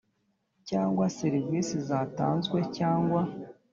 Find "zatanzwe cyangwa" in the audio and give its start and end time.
1.87-3.21